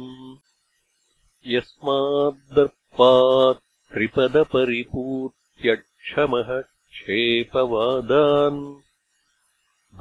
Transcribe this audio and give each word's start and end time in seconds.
यस्माद्दर्पात् 1.46 3.92
त्रिपदपरिपूत्यक्षमः 3.92 6.60
क्षेपवादान्। 6.60 8.76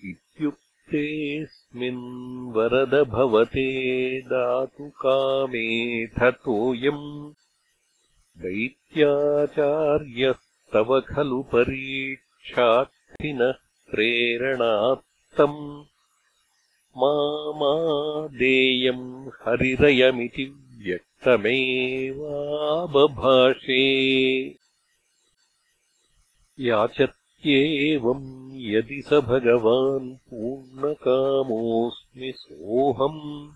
इत्युक्तेऽस्मिन् 0.05 2.20
वरद 2.51 3.07
भवते 3.07 4.21
दातु 4.21 4.89
कामेऽथतोऽयम् 4.89 7.33
दैत्याचार्यस्तव 8.41 11.01
खलु 11.01 11.43
परीक्षार्थिनः 11.43 13.53
प्रेरणात्तम्। 13.91 15.83
मा 16.97 17.13
देयम् 18.27 19.27
हरिरयमिति 19.27 20.55
व्यक्तमेवाबभाषे। 20.85 23.85
याचत्येवम् 26.59 28.51
यदि 28.53 29.01
स 29.01 29.13
भगवान् 29.13 30.15
पूर्णकामोऽस्मि 30.15 32.00
सोऽहम् 32.17 33.51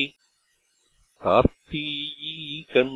कार्तीयीकम् 1.24 2.96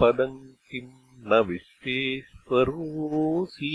पदम् 0.00 0.38
किम् 0.70 0.92
न 1.32 1.42
विश्वेश्वरोऽसि 1.48 3.74